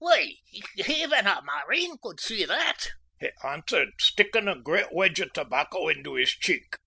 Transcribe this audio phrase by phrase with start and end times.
[0.03, 0.33] "Why,
[0.83, 6.15] even a marine could see that," he answered, sticking a great wedge of tobacco into
[6.15, 6.77] his cheek.